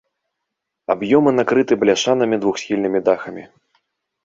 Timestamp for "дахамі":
3.11-3.43